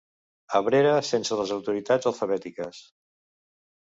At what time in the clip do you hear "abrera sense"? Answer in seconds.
0.59-1.37